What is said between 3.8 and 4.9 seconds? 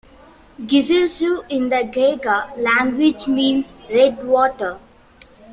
"red water".